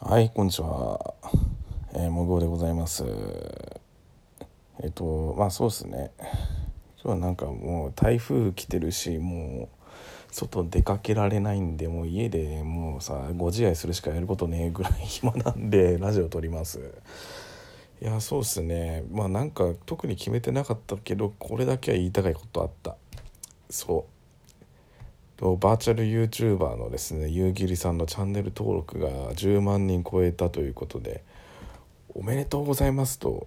[0.00, 1.14] はい、こんにちは。
[1.92, 3.04] えー、もぐおでございます。
[4.80, 6.12] えっと、まあそうですね。
[7.02, 9.84] 今日はなんかもう台風来てるし、もう
[10.30, 16.78] 外出かけられないんで、もう家でもうさ、ご自愛するしかやることねえぐらい暇なんで、 ラジオ撮ります。
[18.00, 19.04] いや、そうですね。
[19.10, 22.96] まあなんか特に決めてなかったけど、これだけは言いたいことあった。
[23.68, 24.17] そう。
[25.38, 31.22] とバーチャル YouTuber のですね夕霧さんのチャンネル登録が10万人超えたということで
[32.14, 33.46] おめでとうございますと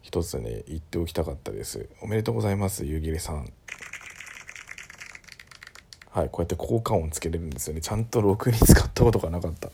[0.00, 1.86] 一つね言っておきたかったです。
[2.00, 3.52] おめでとうございます夕霧さん。
[6.10, 7.82] はいこうやって効果音つけれるんですよね。
[7.82, 9.68] ちゃんと録に使ったことがなかった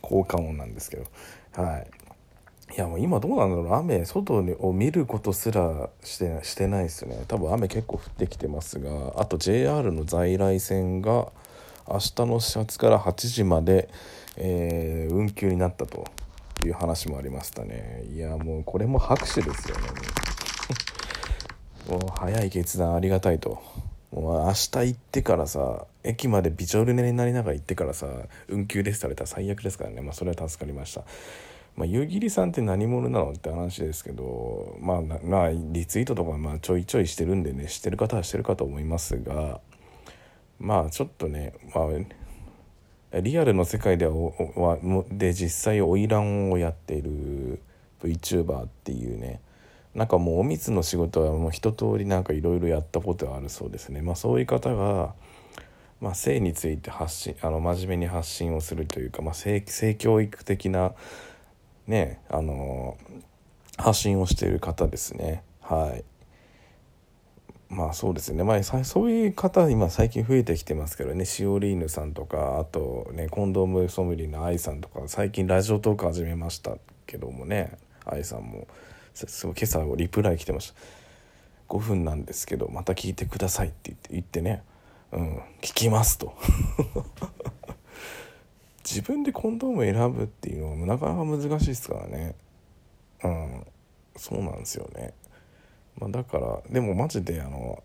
[0.00, 1.04] 効果音なんですけど。
[1.52, 1.90] はい。
[2.76, 7.24] いやもう今どうなんだろう雨外を見ることすらしてしてないですね。
[7.26, 11.32] 多分雨結構降ってきてますがあと JR の在来線が
[11.88, 13.88] 明日の始発から8時まで、
[14.36, 16.04] えー運休になったと
[16.64, 18.04] いう話もありましたね。
[18.12, 19.82] いやもうこれも拍手ですよね。
[21.88, 22.00] もう。
[22.14, 23.62] 早い決断ありがたいと。
[24.12, 28.06] もう明日行ってからさ駅までびちょ濡れになりながら行ってからさ
[28.48, 30.02] 運休ですされたら最悪ですからね。
[30.02, 31.04] まあそれは助かりました。
[31.78, 39.60] まあ、夕霧さんって何者なのって話ですけど、まあ、まあリツイートとかまあちょいちょいしてるんでね知ってる方は知ってるかと思いますが
[40.58, 44.78] まあちょっとね、まあ、リアルの世界では
[45.12, 47.60] で実際花魁をやっている
[48.02, 49.40] VTuber っていうね
[49.94, 54.02] なんかもうおみつの仕事はもう一通りなんかいろいろやったことがあるそうですね。
[54.02, 55.14] まあ、そういう方が
[56.00, 60.92] まあ、性について発信あの真面目に発信をするというか、まあ、性性教育的な
[61.88, 62.96] ねあの
[63.76, 65.42] 発信をしている方ですね。
[65.60, 66.04] はい。
[67.68, 68.44] まあそうですね。
[68.44, 71.24] まあそういう方今最近増えてきてますけどね。
[71.24, 77.78] シオリーヌさんとかあとねコンドームソムリエの愛さんとか最近ラジオトーク始めましたけどもね。
[78.04, 78.66] 愛さんも
[79.14, 80.80] すすごい今朝リプライ来てました。
[81.68, 84.62] 5分なんですけどまた聞いてくださいって言って言ってね。
[85.12, 85.36] うん。
[85.60, 86.34] 聞きますと。
[88.88, 92.34] 自分でコンドーム選ぶっていうのはなかなか難しいですからね。
[93.22, 93.66] うん。
[94.16, 95.14] そうなんですよね、
[96.00, 97.82] まあ、だからでもマジであの、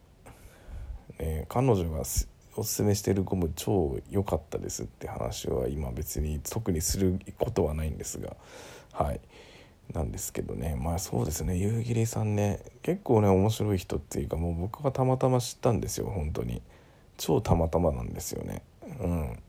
[1.19, 2.27] ね、彼女がおす
[2.63, 8.35] すめしてるゴム超良かったですって話は今別に特にすることはないんですが。
[8.93, 9.19] はい。
[9.93, 10.75] なんですけどね。
[10.79, 11.57] まあそうですね。
[11.57, 12.59] 夕霧さんね。
[12.81, 16.07] 結構ね面白い人っていうかもう僕はたまたま知ったんですよ。
[16.07, 16.61] 本当に。
[17.17, 18.63] 超たまたまなんですよね。
[19.01, 19.39] うん。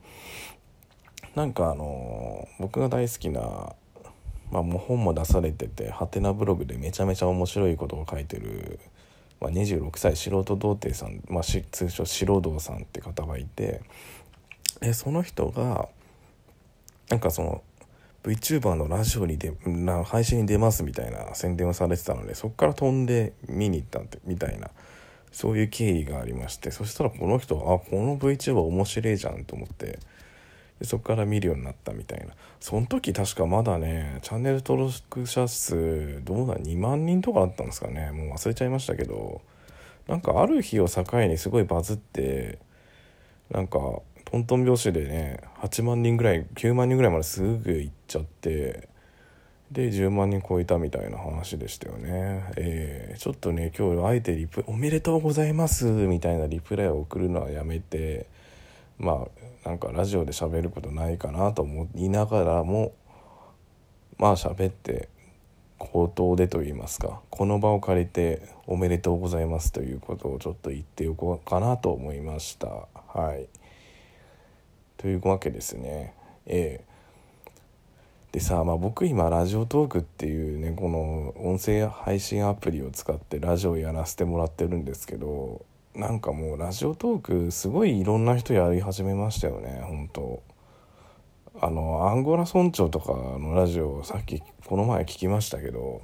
[1.35, 3.41] なんかあの僕が大好きな、
[4.51, 8.79] まあ、もう本も出されててハテナブログでめちゃめちゃ面白いことを書いてる、
[9.41, 13.81] まあ、26歳素人童貞さん、まあ、通称白道さんって方がいて
[14.79, 15.89] でその人が
[17.09, 17.61] なんかその
[18.23, 24.69] VTuber のラジオにでな配信に出ますみたいな宣伝をされてたのでそこから飛んで見に行ったってみたいな
[25.31, 27.59] そういう経緯がありましてそしたらこの人あ
[27.89, 29.99] この VTuber 面白いじゃんと思って
[30.79, 32.33] でそこから見るようになったみたいな。
[32.59, 38.11] その時確かまだねチャンネル登録者数どうだ2万人とかだったんですかね。
[38.11, 39.41] もう忘れちゃいましたけど。
[40.07, 42.59] なんかある日を境にすごいバズって
[43.51, 43.79] なんか
[44.25, 48.87] トントン拍子でね8万人ぐらい9万人ぐらいまですぐ行っちゃって
[49.71, 52.43] で10万人超えたみたいな話でしたよね。
[52.55, 58.27] えー、ちょっとね今日あえてリプ「おめでとうございます」みたいなリプライを送るのはやめて
[58.99, 59.27] まあ
[59.65, 62.93] なんかラジオで喋ることないかなと思いながらも
[64.17, 65.09] まあ喋って
[65.79, 72.67] 口頭でと言いますかこの場を借りて「おめでとうございます」ということをちょっと言っておこうかなと思いました。
[72.67, 73.49] はい。
[74.97, 76.13] というわけですね。
[76.45, 76.95] ええ。
[78.31, 85.65] でさ、まあ、僕今ラジオトークっていうねこの音声配信アプリを使ってラジオやらせてもらってるんですけど
[85.95, 90.43] なんかもうラジオトークすごいいろんな人やり始めましたよね本当
[91.61, 96.01] あのアンゴラ村長とかのラジオさっきこの前聞きましたけど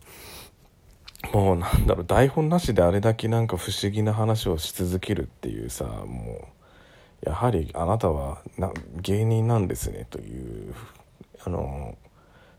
[1.34, 6.48] もうなんだろう台本なしであれだけなんか不思議な話をし続けるっていうさも
[7.24, 8.72] うやはりあなたはな
[9.02, 10.74] 芸人なんですねという
[11.46, 11.98] あの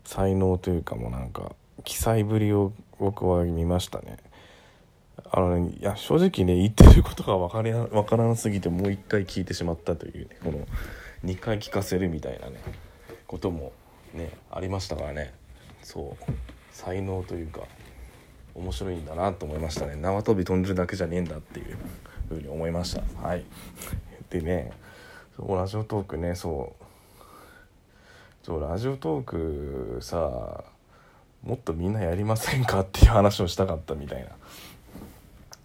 [0.05, 1.53] 才能というかもうなんか
[1.83, 4.17] 記載ぶりを僕は見ましたね。
[5.31, 10.67] あのね、いや正直ね言ってることが分かりな分からなすぎてもう一回聞いてしまったという、ね、この
[11.25, 12.61] 2回聞かせるみたいなね
[13.27, 13.71] ことも
[14.13, 15.33] ねありましたからね。
[15.81, 16.31] そう。
[16.71, 17.61] 才能というか
[18.55, 19.95] 面白いんだなと思いましたね。
[19.95, 21.77] 縄跳び飛んでるだけじゃねえんだっていう
[22.29, 23.03] ふうに思いました。
[23.27, 23.45] はい。
[24.29, 24.71] でね
[25.35, 26.83] そうラジオトークねそう。
[28.43, 30.63] ちょラジオトークさ
[31.43, 34.29] もっとみんなやりませんかっていう話をしたかったみたいな。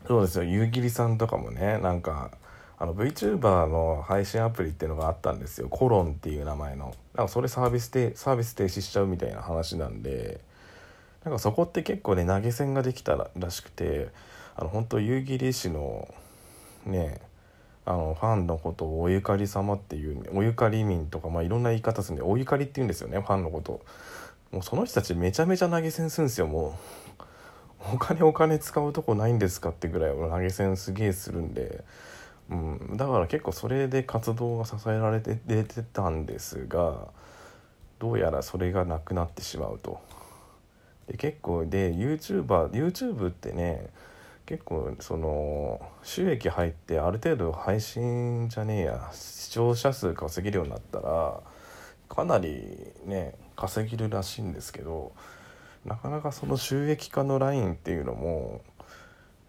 [0.08, 0.44] そうですよ。
[0.44, 2.31] 夕霧さんとかもねなんか
[2.78, 5.69] あの VTuber の配信アプリっていうのがあったんですよ。
[5.69, 6.94] コロンっていう名前の。
[7.14, 10.40] なんかそれサービスでサービス停止しちゃうみたいな話なんで。
[11.25, 14.08] なんかそこって結構ね投げ銭ができたらしくて
[14.56, 16.08] あの本当夕霧市の
[16.87, 17.20] ね
[17.84, 23.82] あのファンのことをおゆかり様っていうおゆかり民とか、まあ、いろんな言い方するんでおゆかりって言うんですよねファンのこと。
[24.52, 26.72] もうその人たちめちゃめちゃ投げ銭するんですよもう。
[27.93, 31.85] お金お金使うとこないんですかってぐらい投げ銭すげえするんで、
[32.51, 37.09] うん、だから結構それで活動が支えられて出てたんですが
[37.99, 40.01] どうやらそれがなくなってしまうと。
[41.09, 43.89] で結構で YouTuber YouTube ってね
[44.45, 51.41] 結構その収益入ってある程度配信じゃねえや視聴者数稼げるようになったら
[52.09, 55.13] かなりね稼げるらしいんですけど
[55.88, 58.61] なかなかその収益化のラインっていうのも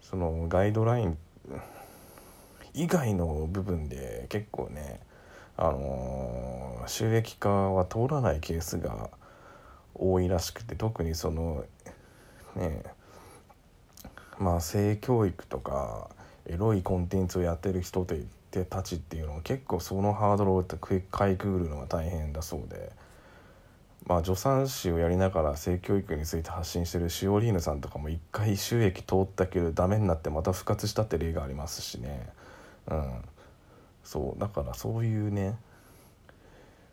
[0.00, 1.18] そのガイドライン
[2.72, 5.00] 以外の部分で結構ね
[5.58, 9.10] あの収益化は通らないケースが
[9.94, 11.64] 多いらしくて特にその
[12.56, 12.82] ね
[14.38, 16.08] まあ性教育とか
[16.46, 20.64] エロいコンテンツをやってる人たちっていうのは結構そのハードルを
[21.10, 22.92] かいくぐるのが大変だそうで。
[24.10, 32.28] まあ、助産師をやりながら性教育について発信してるシオリーヌさんとかも一回収益通ったけどダメになってまた復活したって例がありますしね。
[32.88, 33.22] うん。
[34.02, 34.40] そう。
[34.40, 35.56] だからそういうね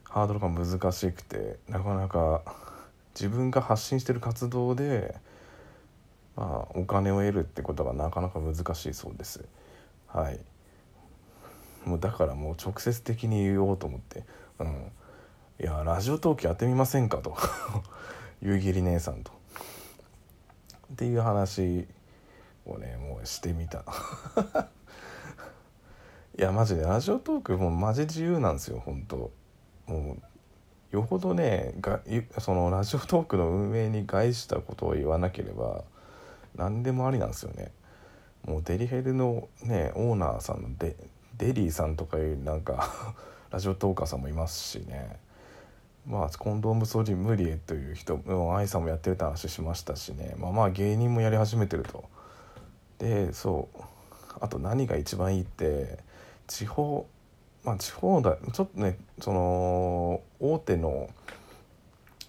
[0.04, 2.44] ハードルが難しくてなかなか
[3.16, 5.16] 自分が発信してる活動で、
[6.36, 9.44] まあ、お金を得るってことがなかなか難しいそうです。
[10.06, 10.40] はい。
[11.84, 14.24] もうだからもう直接的に言おうと思って。
[14.60, 14.92] うん。
[15.60, 17.18] いやラジオトークやってみませんか？
[17.18, 17.36] と。
[18.42, 19.32] 夕霧姉さんと。
[20.94, 21.88] っていう話
[22.66, 23.84] をねもうしてみた。
[26.38, 29.32] いやマジでラジオトークもうマジ自由なんですよ本当。
[29.88, 30.22] もう
[30.92, 32.02] よほどねが
[32.38, 35.86] そのラジオトークの運営に害したことを言わなければ
[36.56, 37.72] 何でもありなんですよね。
[38.46, 40.96] もうデリヘルのねオーナーさんのデ
[41.36, 43.16] デリーさんとかいうなんか
[43.50, 45.26] ラジオトーカーさんもいますしね。
[46.08, 48.20] まあコンドーム掃除無理という人
[48.56, 50.36] 愛さんもやってるって話しましたしね。
[50.38, 52.06] まあまあ芸人もやり始めてると。
[53.00, 53.82] でそう。
[54.40, 56.00] あと何が一番いいって
[56.48, 57.08] 地方
[57.64, 61.10] まあ地方だちょっとねその大手の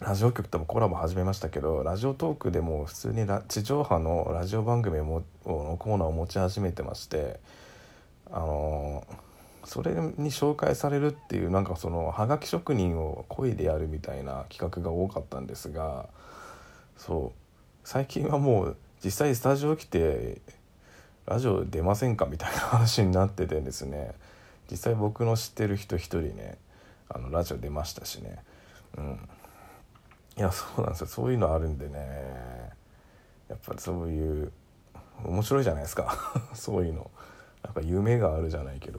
[0.01, 7.41] ラジオ局ともコラボ始めましたけどラジオトークでも普通に地上波のラジオ番組ものコーナーを持ち始めてまして
[8.31, 9.28] あのー
[9.65, 16.09] それに紹介されるっていうなんかそのはがき職人を声でやるみたいな企画が多かったんですが
[16.97, 17.39] そう
[17.85, 20.41] 最近はもう実際スタジオ来て
[21.29, 24.13] ラジオ出ませんかみたいな話になっててですね。
[24.71, 26.57] 実際僕の知ってる人一人ね
[27.09, 28.39] あのラジオ出ましたしね。
[28.97, 29.29] うん。
[30.39, 31.07] いやそうなんですよ。
[31.07, 31.99] そういうのあるんでね。
[33.49, 34.53] やっぱそういう
[35.25, 36.17] 面白いじゃないですか。
[36.55, 37.11] そういうの。
[37.63, 38.99] なんか夢があるじゃないけど。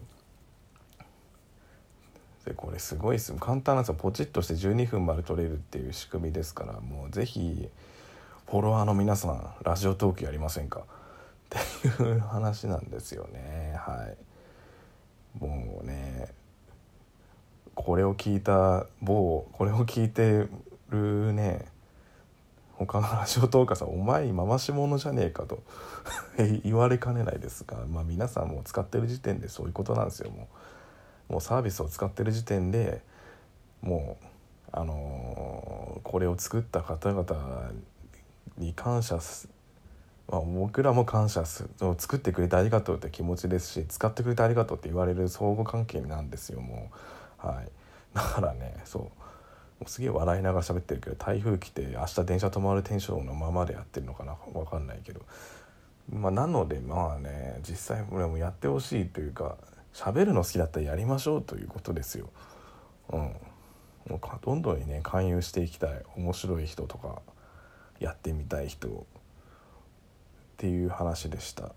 [2.46, 3.34] でこれすごいです。
[3.34, 3.96] 簡単なんですよ。
[3.96, 7.70] ポチッとして12分まで撮れるっていう仕組みですからもう是非
[8.48, 10.80] フォロワーの皆さんラジオトークやりませんか？
[10.80, 10.84] っ
[11.50, 13.76] ていう話なんですよね。
[13.78, 14.18] はい。
[15.44, 16.28] もうね
[17.76, 20.48] これを聞いた某これを聞いて
[20.90, 21.66] るね
[22.74, 25.62] 他のラジオトーカーさん「お前回し者じゃねえか」と。
[26.64, 30.48] 言われかねないですがまあ皆さんも使ってる時点でそういうことなんですよもう。
[31.30, 33.02] もうサービスを使ってる時点で
[33.82, 34.26] もう
[34.72, 37.72] あの、これを作った方々
[38.58, 39.50] に感謝す、
[40.28, 41.68] まあ、僕らも感謝す
[41.98, 46.92] 作ってくれてありがとうって気持ちですし使ってくれてありがとうって言われる相互関係なんですよも
[47.44, 47.48] う。
[47.48, 47.72] はい。
[48.14, 49.04] だからねそう。
[49.04, 49.10] も
[49.88, 55.22] うすげえ笑いながら喋ってるけど台風来て明日電車止まるテンションのままでやってるのかな分かんないけど。
[56.12, 59.58] まあなのでまあね実際俺もやってほしいというか
[60.00, 62.30] 喋るの好きだったらやりましょうということですよ。
[63.12, 66.04] うん、もうどんどんね勧誘していきたい。
[66.16, 67.22] 面白い人とか
[68.00, 68.92] やってみたい人っ
[70.56, 71.74] ていう話でした。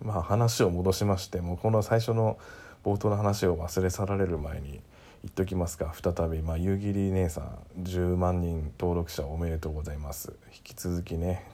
[0.00, 2.38] まあ話を戻しましてもうこの最初の
[2.84, 4.80] 冒頭の話を忘れ去られる前に
[5.24, 5.92] 言っときますか。
[5.92, 10.32] 再び、まあ、夕霧姉さん10万人登録者おめでとうございます。
[10.54, 11.44] 引き続きね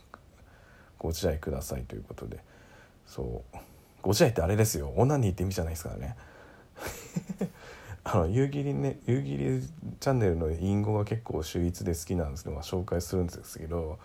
[0.99, 2.41] ご自愛くださいということで。
[3.07, 3.72] そう。
[4.03, 6.17] ご自愛ってあれですよオナニーって意味じゃないですからね
[8.05, 9.63] あの夕霧ね夕霧
[10.01, 13.99] チャンネルの隠語が結構秀逸で好きなんですけど、まあ、紹介するんですけど、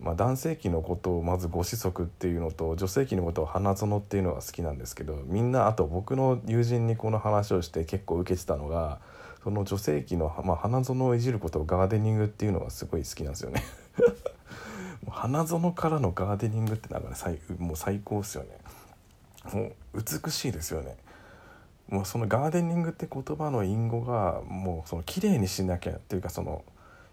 [0.00, 8.98] まあ、男性器のことをまずご子息っていうのと女性器のことを花園っていうのが好きなんですけどみんなあと僕の友人にこの話をして結構受けてたのが
[9.44, 13.62] その女性器の、まあ、花園をいじることをガーデニングっていうのがすごい好きなんですよね。
[15.06, 18.58] 花園からのガーデニングってなんかね最もう最高ですよね。
[19.52, 20.96] もう美しいですよね。
[21.88, 26.64] もうそのガーデニングって言葉の隠語がもうその綺麗にしなきゃっていうかその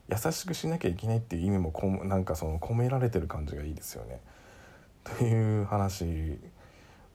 [0.09, 4.19] 優しくしなきゃいけないっていう意味もこなんかその込められてる感じがいいですよね。
[5.03, 6.39] という話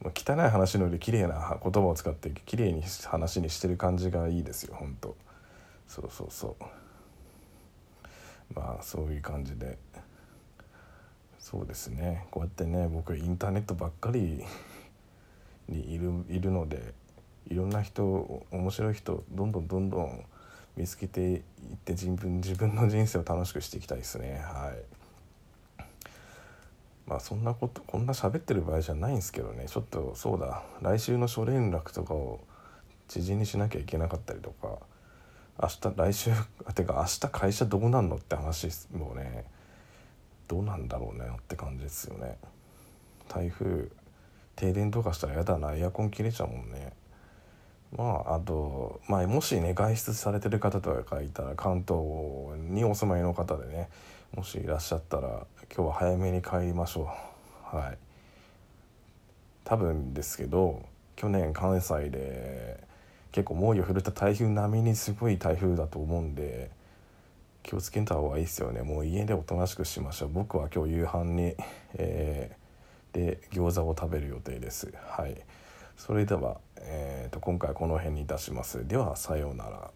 [0.05, 5.17] 汚い話のより綺麗な言葉を使って綺麗に話にしてる感じがいいですよ本当
[5.89, 6.65] そうそうそう
[8.55, 9.79] まあそういう感じで
[11.39, 14.45] そうですねこうやってね僕インターネットばっかり
[15.69, 16.95] にいるいるので
[17.49, 18.05] いろんな人
[18.51, 20.25] 面白い人どんどんどんどん
[20.77, 21.41] 見つけていっ
[21.85, 24.43] て自分自分の人生を楽しくしていきたいですね。
[24.45, 24.73] は
[25.79, 25.85] い。
[27.07, 29.67] まあそんなことこんな喋ってる場合じゃないんですけどね。
[29.69, 30.65] ちょっとそうだ。
[30.83, 32.41] 来週の初連絡とかを
[33.09, 34.79] 知人にしなきゃいけなかったりとか
[35.63, 36.31] 明日来週
[36.67, 39.45] あてか明日会社どうなんのって話もうね
[40.49, 42.39] どうなんだろうねって感じですよね。
[43.29, 43.89] 台風
[44.57, 45.75] 停電とかしたら嫌だな。
[45.75, 46.93] エアコン切れちゃうもんね。
[47.97, 52.01] まああと、まあ、もしね外出されてる方とかいたら関東
[52.59, 53.89] にお住まいの方でね
[54.35, 57.03] もしいらっしゃったら今日は早めに帰りましょ
[57.73, 57.77] う。
[57.77, 57.99] はい。
[59.65, 60.83] 多分ですけど
[61.17, 62.85] 去年関西で
[63.33, 66.71] 結構猛威を振るった台風並みにすごい台風だと思うんで
[67.63, 68.83] 気をつけた方がいいですよね。
[68.83, 70.29] もう家でおとなしくしましょう。
[70.29, 71.57] 僕は今日夕飯に、
[71.95, 72.57] えー、
[73.17, 74.93] で餃子を食べる予定です。
[75.07, 75.37] はい。
[75.97, 78.87] それでは、えーと、今回この辺にいたします。
[78.87, 79.91] ではさようなら。